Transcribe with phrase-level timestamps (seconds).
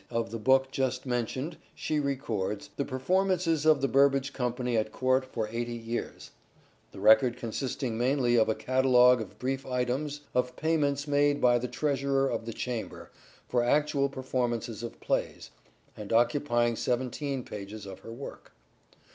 [0.09, 5.23] of the book just mentioned she records" The performances of the Burbage Company at Court
[5.23, 6.31] for 80 years";
[6.91, 11.67] the record consisting mainly of a catalogue of brief items of payments made by the
[11.67, 13.11] Treasurer of the Chamber
[13.47, 15.51] for actual performances of plays,
[15.95, 18.53] and occupying seventeen pages of her work.